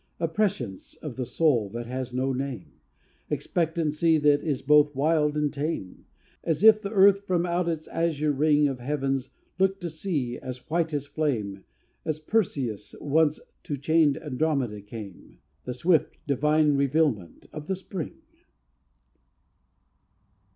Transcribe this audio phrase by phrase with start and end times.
[0.19, 2.71] A prescience of the soul that has no name,
[3.29, 6.07] Expectancy that is both wild and tame,
[6.43, 9.29] As if the Earth, from out its azure ring Of heavens,
[9.59, 11.65] looked to see, as white as flame,
[12.03, 18.21] As Perseus once to chained Andromeda came, The swift, divine revealment of the Spring.